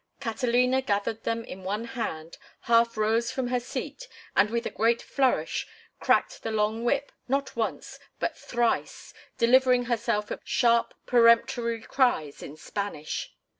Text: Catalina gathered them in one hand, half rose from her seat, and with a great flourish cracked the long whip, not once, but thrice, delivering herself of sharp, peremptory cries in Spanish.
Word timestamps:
Catalina 0.19 0.81
gathered 0.81 1.25
them 1.25 1.45
in 1.45 1.61
one 1.61 1.85
hand, 1.85 2.39
half 2.61 2.97
rose 2.97 3.29
from 3.29 3.49
her 3.49 3.59
seat, 3.59 4.07
and 4.35 4.49
with 4.49 4.65
a 4.65 4.71
great 4.71 4.99
flourish 4.99 5.67
cracked 5.99 6.41
the 6.41 6.49
long 6.49 6.83
whip, 6.83 7.11
not 7.27 7.55
once, 7.55 7.99
but 8.19 8.35
thrice, 8.35 9.13
delivering 9.37 9.85
herself 9.85 10.31
of 10.31 10.41
sharp, 10.43 10.95
peremptory 11.05 11.83
cries 11.83 12.41
in 12.41 12.57
Spanish. 12.57 13.31